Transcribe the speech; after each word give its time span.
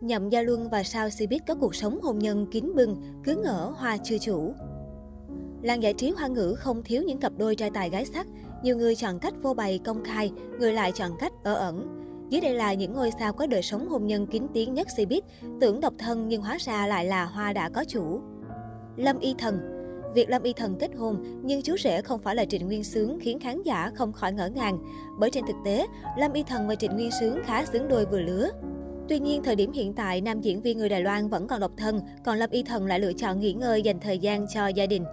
Nhậm 0.00 0.28
Gia 0.28 0.42
Luân 0.42 0.68
và 0.70 0.82
sao 0.82 1.10
Si 1.10 1.26
biết 1.26 1.38
có 1.46 1.54
cuộc 1.54 1.74
sống 1.74 2.00
hôn 2.02 2.18
nhân 2.18 2.46
kín 2.50 2.72
bưng, 2.74 2.96
cứ 3.24 3.36
ngỡ 3.36 3.72
hoa 3.76 3.96
chưa 3.96 4.18
chủ. 4.18 4.54
Làng 5.62 5.82
giải 5.82 5.94
trí 5.94 6.10
hoa 6.10 6.28
ngữ 6.28 6.54
không 6.54 6.82
thiếu 6.82 7.02
những 7.02 7.18
cặp 7.18 7.32
đôi 7.36 7.54
trai 7.54 7.70
tài 7.70 7.90
gái 7.90 8.04
sắc. 8.04 8.26
Nhiều 8.62 8.76
người 8.76 8.94
chọn 8.94 9.18
cách 9.18 9.34
vô 9.42 9.54
bày 9.54 9.80
công 9.84 10.04
khai, 10.04 10.32
người 10.58 10.72
lại 10.72 10.92
chọn 10.92 11.10
cách 11.18 11.32
ở 11.44 11.54
ẩn. 11.54 11.96
Dưới 12.30 12.40
đây 12.40 12.54
là 12.54 12.74
những 12.74 12.92
ngôi 12.92 13.10
sao 13.18 13.32
có 13.32 13.46
đời 13.46 13.62
sống 13.62 13.88
hôn 13.88 14.06
nhân 14.06 14.26
kín 14.26 14.46
tiếng 14.54 14.74
nhất 14.74 14.88
si 14.96 15.06
biết, 15.06 15.24
tưởng 15.60 15.80
độc 15.80 15.94
thân 15.98 16.28
nhưng 16.28 16.42
hóa 16.42 16.56
ra 16.60 16.86
lại 16.86 17.04
là 17.04 17.24
hoa 17.24 17.52
đã 17.52 17.68
có 17.68 17.84
chủ. 17.88 18.20
Lâm 18.96 19.18
Y 19.18 19.34
Thần 19.38 19.60
Việc 20.14 20.30
Lâm 20.30 20.42
Y 20.42 20.52
Thần 20.52 20.76
kết 20.80 20.90
hôn 20.96 21.40
nhưng 21.44 21.62
chú 21.62 21.76
rể 21.76 22.02
không 22.02 22.20
phải 22.20 22.34
là 22.34 22.44
Trịnh 22.44 22.66
Nguyên 22.66 22.84
Sướng 22.84 23.18
khiến 23.20 23.40
khán 23.40 23.62
giả 23.62 23.90
không 23.94 24.12
khỏi 24.12 24.32
ngỡ 24.32 24.48
ngàng. 24.48 24.78
Bởi 25.18 25.30
trên 25.30 25.46
thực 25.46 25.56
tế, 25.64 25.86
Lâm 26.18 26.32
Y 26.32 26.42
Thần 26.42 26.68
và 26.68 26.74
Trịnh 26.74 26.92
Nguyên 26.92 27.10
Sướng 27.20 27.38
khá 27.44 27.64
xứng 27.64 27.88
đôi 27.88 28.06
vừa 28.06 28.20
lứa. 28.20 28.50
Tuy 29.10 29.18
nhiên, 29.18 29.42
thời 29.42 29.56
điểm 29.56 29.72
hiện 29.72 29.94
tại, 29.94 30.20
nam 30.20 30.40
diễn 30.40 30.62
viên 30.62 30.78
người 30.78 30.88
Đài 30.88 31.02
Loan 31.02 31.28
vẫn 31.28 31.48
còn 31.48 31.60
độc 31.60 31.70
thân, 31.76 32.00
còn 32.24 32.38
Lâm 32.38 32.50
Y 32.50 32.62
Thần 32.62 32.86
lại 32.86 33.00
lựa 33.00 33.12
chọn 33.12 33.40
nghỉ 33.40 33.52
ngơi 33.52 33.82
dành 33.82 34.00
thời 34.00 34.18
gian 34.18 34.46
cho 34.54 34.66
gia 34.66 34.86
đình. 34.86 35.04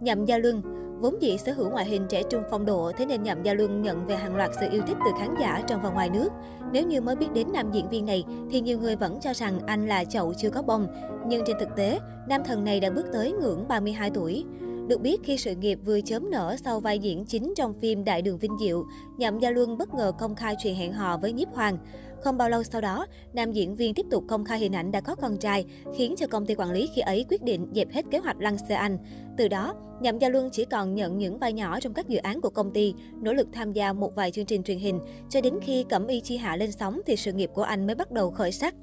Nhậm 0.00 0.24
Gia 0.24 0.38
Luân 0.38 0.62
Vốn 1.00 1.22
dĩ 1.22 1.38
sở 1.38 1.52
hữu 1.52 1.70
ngoại 1.70 1.84
hình 1.84 2.06
trẻ 2.08 2.22
trung 2.30 2.42
phong 2.50 2.66
độ, 2.66 2.92
thế 2.96 3.06
nên 3.06 3.22
Nhậm 3.22 3.42
Gia 3.42 3.54
Luân 3.54 3.82
nhận 3.82 4.06
về 4.06 4.16
hàng 4.16 4.36
loạt 4.36 4.50
sự 4.60 4.66
yêu 4.70 4.82
thích 4.86 4.96
từ 5.04 5.10
khán 5.18 5.34
giả 5.40 5.62
trong 5.66 5.82
và 5.82 5.90
ngoài 5.90 6.10
nước. 6.10 6.28
Nếu 6.72 6.86
như 6.86 7.00
mới 7.00 7.16
biết 7.16 7.26
đến 7.34 7.46
nam 7.52 7.72
diễn 7.72 7.88
viên 7.88 8.06
này, 8.06 8.24
thì 8.50 8.60
nhiều 8.60 8.78
người 8.78 8.96
vẫn 8.96 9.20
cho 9.20 9.34
rằng 9.34 9.60
anh 9.66 9.88
là 9.88 10.04
chậu 10.04 10.34
chưa 10.34 10.50
có 10.50 10.62
bông. 10.62 10.86
Nhưng 11.26 11.42
trên 11.46 11.56
thực 11.60 11.76
tế, 11.76 11.98
nam 12.28 12.42
thần 12.44 12.64
này 12.64 12.80
đã 12.80 12.90
bước 12.90 13.06
tới 13.12 13.32
ngưỡng 13.32 13.68
32 13.68 14.10
tuổi. 14.10 14.44
Được 14.90 15.00
biết, 15.00 15.20
khi 15.24 15.36
sự 15.36 15.54
nghiệp 15.54 15.78
vừa 15.84 16.00
chớm 16.00 16.30
nở 16.30 16.56
sau 16.64 16.80
vai 16.80 16.98
diễn 16.98 17.24
chính 17.24 17.52
trong 17.56 17.74
phim 17.80 18.04
Đại 18.04 18.22
đường 18.22 18.38
Vinh 18.38 18.58
Diệu, 18.60 18.84
Nhậm 19.16 19.38
Gia 19.38 19.50
Luân 19.50 19.78
bất 19.78 19.94
ngờ 19.94 20.12
công 20.18 20.34
khai 20.34 20.54
chuyện 20.62 20.74
hẹn 20.74 20.92
hò 20.92 21.16
với 21.16 21.32
Nhiếp 21.32 21.48
Hoàng. 21.48 21.78
Không 22.24 22.38
bao 22.38 22.50
lâu 22.50 22.62
sau 22.62 22.80
đó, 22.80 23.06
nam 23.32 23.52
diễn 23.52 23.74
viên 23.74 23.94
tiếp 23.94 24.06
tục 24.10 24.24
công 24.28 24.44
khai 24.44 24.58
hình 24.58 24.72
ảnh 24.72 24.92
đã 24.92 25.00
có 25.00 25.14
con 25.14 25.36
trai, 25.36 25.64
khiến 25.96 26.14
cho 26.18 26.26
công 26.26 26.46
ty 26.46 26.54
quản 26.54 26.70
lý 26.70 26.88
khi 26.94 27.00
ấy 27.00 27.24
quyết 27.28 27.42
định 27.42 27.66
dẹp 27.74 27.90
hết 27.90 28.04
kế 28.10 28.18
hoạch 28.18 28.40
lăng 28.40 28.56
xe 28.68 28.74
anh. 28.74 28.98
Từ 29.36 29.48
đó, 29.48 29.74
Nhậm 30.00 30.18
Gia 30.18 30.28
Luân 30.28 30.50
chỉ 30.52 30.64
còn 30.64 30.94
nhận 30.94 31.18
những 31.18 31.38
vai 31.38 31.52
nhỏ 31.52 31.80
trong 31.80 31.94
các 31.94 32.08
dự 32.08 32.18
án 32.18 32.40
của 32.40 32.50
công 32.50 32.70
ty, 32.72 32.94
nỗ 33.22 33.32
lực 33.32 33.48
tham 33.52 33.72
gia 33.72 33.92
một 33.92 34.14
vài 34.14 34.30
chương 34.30 34.46
trình 34.46 34.62
truyền 34.62 34.78
hình, 34.78 35.00
cho 35.30 35.40
đến 35.40 35.54
khi 35.62 35.84
Cẩm 35.88 36.06
Y 36.06 36.20
Chi 36.20 36.36
Hạ 36.36 36.56
lên 36.56 36.72
sóng 36.72 37.00
thì 37.06 37.16
sự 37.16 37.32
nghiệp 37.32 37.50
của 37.54 37.62
anh 37.62 37.86
mới 37.86 37.94
bắt 37.94 38.12
đầu 38.12 38.30
khởi 38.30 38.52
sắc. 38.52 38.74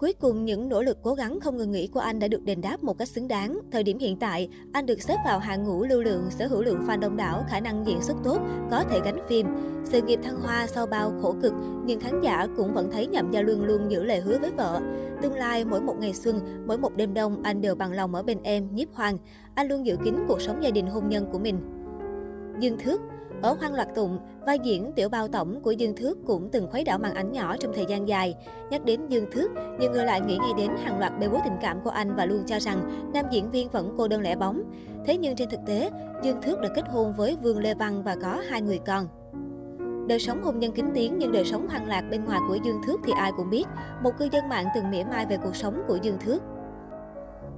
Cuối 0.00 0.12
cùng, 0.12 0.44
những 0.44 0.68
nỗ 0.68 0.82
lực 0.82 0.98
cố 1.02 1.14
gắng 1.14 1.40
không 1.40 1.56
ngừng 1.56 1.70
nghỉ 1.70 1.86
của 1.86 2.00
anh 2.00 2.18
đã 2.18 2.28
được 2.28 2.44
đền 2.44 2.60
đáp 2.60 2.84
một 2.84 2.98
cách 2.98 3.08
xứng 3.08 3.28
đáng. 3.28 3.58
Thời 3.72 3.82
điểm 3.82 3.98
hiện 3.98 4.16
tại, 4.16 4.48
anh 4.72 4.86
được 4.86 5.02
xếp 5.02 5.16
vào 5.24 5.38
hạng 5.38 5.64
ngũ 5.64 5.84
lưu 5.84 6.02
lượng, 6.02 6.22
sở 6.30 6.46
hữu 6.46 6.62
lượng 6.62 6.82
fan 6.86 7.00
đông 7.00 7.16
đảo, 7.16 7.44
khả 7.48 7.60
năng 7.60 7.86
diễn 7.86 8.02
xuất 8.02 8.16
tốt, 8.24 8.38
có 8.70 8.84
thể 8.90 9.00
gánh 9.04 9.18
phim. 9.28 9.46
Sự 9.84 10.02
nghiệp 10.02 10.20
thăng 10.22 10.40
hoa 10.40 10.66
sau 10.66 10.86
bao 10.86 11.12
khổ 11.22 11.34
cực, 11.42 11.52
nhưng 11.84 12.00
khán 12.00 12.20
giả 12.20 12.46
cũng 12.56 12.74
vẫn 12.74 12.90
thấy 12.90 13.06
Nhậm 13.06 13.30
Gia 13.30 13.42
Luân 13.42 13.64
luôn 13.64 13.90
giữ 13.90 14.02
lời 14.02 14.20
hứa 14.20 14.38
với 14.38 14.50
vợ. 14.50 14.80
Tương 15.22 15.34
lai, 15.34 15.64
mỗi 15.64 15.80
một 15.80 15.94
ngày 16.00 16.14
xuân, 16.14 16.64
mỗi 16.66 16.78
một 16.78 16.96
đêm 16.96 17.14
đông, 17.14 17.42
anh 17.42 17.60
đều 17.60 17.74
bằng 17.74 17.92
lòng 17.92 18.14
ở 18.14 18.22
bên 18.22 18.38
em, 18.42 18.68
nhiếp 18.74 18.94
hoàng. 18.94 19.18
Anh 19.54 19.68
luôn 19.68 19.86
giữ 19.86 19.96
kín 20.04 20.14
cuộc 20.28 20.40
sống 20.40 20.62
gia 20.62 20.70
đình 20.70 20.86
hôn 20.86 21.08
nhân 21.08 21.26
của 21.32 21.38
mình. 21.38 21.56
Dương 22.60 22.78
Thước 22.78 23.00
ở 23.42 23.52
Hoang 23.52 23.74
Loạt 23.74 23.88
Tụng, 23.94 24.18
vai 24.46 24.58
diễn 24.58 24.92
tiểu 24.92 25.08
bao 25.08 25.28
tổng 25.28 25.60
của 25.62 25.70
Dương 25.70 25.96
Thước 25.96 26.18
cũng 26.26 26.48
từng 26.52 26.70
khuấy 26.70 26.84
đảo 26.84 26.98
màn 26.98 27.14
ảnh 27.14 27.32
nhỏ 27.32 27.56
trong 27.56 27.72
thời 27.74 27.86
gian 27.88 28.08
dài. 28.08 28.34
Nhắc 28.70 28.84
đến 28.84 29.00
Dương 29.08 29.30
Thước, 29.32 29.50
nhiều 29.78 29.90
người 29.90 30.04
lại 30.04 30.20
nghĩ 30.20 30.38
ngay 30.38 30.50
đến 30.56 30.70
hàng 30.84 30.98
loạt 30.98 31.12
bê 31.20 31.28
bối 31.28 31.40
tình 31.44 31.56
cảm 31.60 31.80
của 31.84 31.90
anh 31.90 32.16
và 32.16 32.26
luôn 32.26 32.42
cho 32.46 32.60
rằng 32.60 33.10
nam 33.14 33.24
diễn 33.30 33.50
viên 33.50 33.68
vẫn 33.68 33.94
cô 33.98 34.08
đơn 34.08 34.20
lẻ 34.20 34.36
bóng. 34.36 34.62
Thế 35.06 35.16
nhưng 35.16 35.36
trên 35.36 35.48
thực 35.48 35.60
tế, 35.66 35.90
Dương 36.22 36.42
Thước 36.42 36.60
đã 36.60 36.68
kết 36.74 36.84
hôn 36.88 37.12
với 37.16 37.36
Vương 37.42 37.58
Lê 37.58 37.74
Văn 37.74 38.02
và 38.02 38.16
có 38.22 38.42
hai 38.48 38.62
người 38.62 38.78
con. 38.78 39.06
Đời 40.08 40.18
sống 40.18 40.42
hôn 40.42 40.58
nhân 40.58 40.72
kín 40.72 40.86
tiếng 40.94 41.18
nhưng 41.18 41.32
đời 41.32 41.44
sống 41.44 41.68
hoang 41.68 41.86
lạc 41.86 42.02
bên 42.10 42.24
ngoài 42.24 42.40
của 42.48 42.54
Dương 42.54 42.80
Thước 42.86 43.00
thì 43.04 43.12
ai 43.16 43.32
cũng 43.36 43.50
biết. 43.50 43.64
Một 44.02 44.10
cư 44.18 44.28
dân 44.32 44.48
mạng 44.48 44.66
từng 44.74 44.90
mỉa 44.90 45.04
mai 45.04 45.26
về 45.26 45.36
cuộc 45.36 45.56
sống 45.56 45.82
của 45.88 45.96
Dương 45.96 46.18
Thước. 46.20 46.42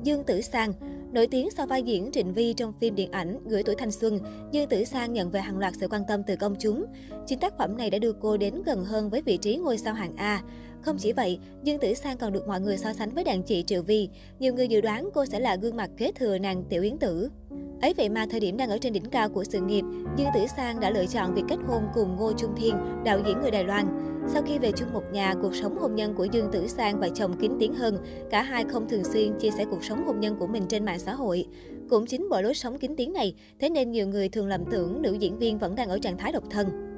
Dương 0.02 0.24
Tử 0.24 0.40
Sang 0.40 0.72
Nổi 1.12 1.26
tiếng 1.26 1.50
sau 1.50 1.66
vai 1.66 1.82
diễn 1.82 2.10
Trịnh 2.12 2.34
Vi 2.34 2.52
trong 2.52 2.72
phim 2.72 2.94
điện 2.94 3.10
ảnh 3.10 3.38
Gửi 3.46 3.62
tuổi 3.62 3.74
thanh 3.78 3.90
xuân, 3.90 4.18
Dương 4.52 4.68
Tử 4.68 4.84
Sang 4.84 5.12
nhận 5.12 5.30
về 5.30 5.40
hàng 5.40 5.58
loạt 5.58 5.74
sự 5.80 5.88
quan 5.88 6.02
tâm 6.08 6.22
từ 6.26 6.36
công 6.36 6.54
chúng. 6.60 6.84
Chính 7.26 7.38
tác 7.38 7.58
phẩm 7.58 7.76
này 7.76 7.90
đã 7.90 7.98
đưa 7.98 8.12
cô 8.12 8.36
đến 8.36 8.62
gần 8.66 8.84
hơn 8.84 9.10
với 9.10 9.22
vị 9.22 9.36
trí 9.36 9.56
ngôi 9.56 9.78
sao 9.78 9.94
hạng 9.94 10.16
A. 10.16 10.42
Không 10.82 10.96
chỉ 10.98 11.12
vậy, 11.12 11.38
Dương 11.64 11.78
Tử 11.78 11.94
Sang 11.94 12.16
còn 12.16 12.32
được 12.32 12.48
mọi 12.48 12.60
người 12.60 12.76
so 12.76 12.92
sánh 12.92 13.10
với 13.10 13.24
đàn 13.24 13.42
chị 13.42 13.64
Triệu 13.66 13.82
Vi. 13.82 14.08
Nhiều 14.38 14.54
người 14.54 14.68
dự 14.68 14.80
đoán 14.80 15.08
cô 15.14 15.24
sẽ 15.26 15.40
là 15.40 15.56
gương 15.56 15.76
mặt 15.76 15.90
kế 15.96 16.12
thừa 16.12 16.38
nàng 16.38 16.64
Tiểu 16.68 16.82
Yến 16.82 16.98
Tử. 16.98 17.30
Ấy 17.82 17.94
vậy 17.96 18.08
mà 18.08 18.26
thời 18.30 18.40
điểm 18.40 18.56
đang 18.56 18.70
ở 18.70 18.78
trên 18.78 18.92
đỉnh 18.92 19.10
cao 19.10 19.28
của 19.28 19.44
sự 19.44 19.60
nghiệp, 19.60 19.84
Dương 20.16 20.28
Tử 20.34 20.40
Sang 20.56 20.80
đã 20.80 20.90
lựa 20.90 21.06
chọn 21.06 21.34
việc 21.34 21.42
kết 21.48 21.56
hôn 21.66 21.82
cùng 21.94 22.16
Ngô 22.16 22.32
Trung 22.32 22.54
Thiên, 22.56 22.74
đạo 23.04 23.20
diễn 23.26 23.40
người 23.40 23.50
Đài 23.50 23.64
Loan. 23.64 23.86
Sau 24.28 24.42
khi 24.42 24.58
về 24.58 24.72
chung 24.72 24.92
một 24.92 25.02
nhà, 25.12 25.34
cuộc 25.42 25.54
sống 25.54 25.78
hôn 25.78 25.94
nhân 25.94 26.14
của 26.14 26.24
Dương 26.24 26.48
Tử 26.52 26.66
Sang 26.66 27.00
và 27.00 27.08
chồng 27.08 27.36
kín 27.40 27.52
tiếng 27.60 27.74
hơn. 27.74 27.98
Cả 28.30 28.42
hai 28.42 28.64
không 28.64 28.88
thường 28.88 29.04
xuyên 29.04 29.38
chia 29.38 29.50
sẻ 29.50 29.64
cuộc 29.70 29.84
sống 29.84 30.06
hôn 30.06 30.20
nhân 30.20 30.36
của 30.38 30.46
mình 30.46 30.62
trên 30.68 30.84
mạng 30.84 30.98
xã 30.98 31.14
hội. 31.14 31.46
Cũng 31.88 32.06
chính 32.06 32.26
bởi 32.30 32.42
lối 32.42 32.54
sống 32.54 32.78
kín 32.78 32.96
tiếng 32.96 33.12
này, 33.12 33.34
thế 33.60 33.70
nên 33.70 33.90
nhiều 33.90 34.06
người 34.06 34.28
thường 34.28 34.46
lầm 34.46 34.64
tưởng 34.70 35.02
nữ 35.02 35.12
diễn 35.12 35.38
viên 35.38 35.58
vẫn 35.58 35.74
đang 35.74 35.88
ở 35.88 35.98
trạng 35.98 36.18
thái 36.18 36.32
độc 36.32 36.44
thân. 36.50 36.91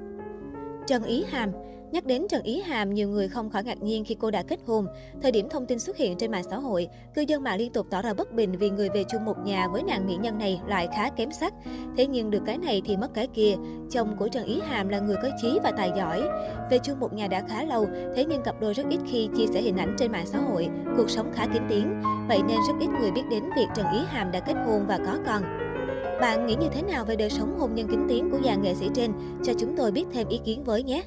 Trần 0.87 1.03
Ý 1.03 1.25
Hàm 1.31 1.50
Nhắc 1.93 2.06
đến 2.06 2.27
Trần 2.28 2.43
Ý 2.43 2.61
Hàm, 2.61 2.95
nhiều 2.95 3.09
người 3.09 3.28
không 3.28 3.50
khỏi 3.50 3.65
ngạc 3.65 3.83
nhiên 3.83 4.05
khi 4.05 4.17
cô 4.21 4.31
đã 4.31 4.43
kết 4.43 4.61
hôn. 4.67 4.87
Thời 5.22 5.33
điểm 5.33 5.49
thông 5.49 5.67
tin 5.67 5.78
xuất 5.78 5.97
hiện 5.97 6.17
trên 6.17 6.31
mạng 6.31 6.43
xã 6.50 6.56
hội, 6.56 6.89
cư 7.15 7.22
dân 7.22 7.43
mạng 7.43 7.59
liên 7.59 7.72
tục 7.72 7.87
tỏ 7.91 8.03
ra 8.03 8.15
bất 8.15 8.33
bình 8.33 8.59
vì 8.59 8.71
người 8.71 8.89
về 8.89 9.05
chung 9.09 9.25
một 9.25 9.34
nhà 9.44 9.69
với 9.69 9.83
nàng 9.83 10.06
mỹ 10.06 10.17
nhân 10.21 10.39
này 10.39 10.61
lại 10.67 10.89
khá 10.97 11.11
kém 11.11 11.31
sắc. 11.33 11.55
Thế 11.97 12.06
nhưng 12.06 12.31
được 12.31 12.43
cái 12.47 12.59
này 12.59 12.83
thì 12.84 12.97
mất 12.97 13.15
cái 13.15 13.27
kia. 13.27 13.55
Chồng 13.91 14.17
của 14.19 14.28
Trần 14.28 14.44
Ý 14.44 14.61
Hàm 14.61 14.89
là 14.89 14.99
người 14.99 15.17
có 15.23 15.28
chí 15.43 15.59
và 15.62 15.73
tài 15.77 15.93
giỏi. 15.97 16.23
Về 16.71 16.78
chung 16.78 17.00
một 17.00 17.12
nhà 17.12 17.28
đã 17.28 17.43
khá 17.49 17.65
lâu, 17.65 17.87
thế 18.17 18.25
nhưng 18.25 18.43
cặp 18.43 18.61
đôi 18.61 18.75
rất 18.75 18.87
ít 18.91 19.00
khi 19.06 19.28
chia 19.37 19.47
sẻ 19.47 19.62
hình 19.62 19.77
ảnh 19.77 19.97
trên 19.99 20.12
mạng 20.12 20.27
xã 20.27 20.39
hội, 20.39 20.69
cuộc 20.97 21.11
sống 21.11 21.33
khá 21.34 21.47
kín 21.47 21.62
tiếng. 21.69 22.03
Vậy 22.28 22.41
nên 22.49 22.59
rất 22.69 22.75
ít 22.81 22.89
người 23.00 23.11
biết 23.11 23.23
đến 23.31 23.44
việc 23.56 23.67
Trần 23.75 23.87
Ý 23.93 23.99
Hàm 24.06 24.33
đã 24.33 24.41
kết 24.41 24.55
hôn 24.67 24.87
và 24.87 24.99
có 25.06 25.19
con. 25.27 25.63
Bạn 26.20 26.47
nghĩ 26.47 26.54
như 26.54 26.69
thế 26.72 26.82
nào 26.82 27.04
về 27.04 27.16
đời 27.16 27.30
sống 27.30 27.58
hôn 27.58 27.75
nhân 27.75 27.88
kín 27.88 28.00
tiếng 28.08 28.30
của 28.30 28.38
dàn 28.44 28.62
nghệ 28.62 28.75
sĩ 28.75 28.88
trên? 28.94 29.12
Cho 29.44 29.52
chúng 29.58 29.76
tôi 29.76 29.92
biết 29.92 30.04
thêm 30.12 30.28
ý 30.28 30.41
kiến 30.44 30.64
với 30.64 30.82
nhé! 30.82 31.02